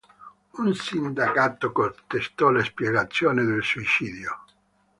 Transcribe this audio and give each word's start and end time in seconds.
Un 0.55 0.73
sindacato 0.73 1.71
contestò 1.71 2.49
la 2.49 2.63
spiegazione 2.63 3.43
del 3.43 3.61
suicidio. 3.61 4.35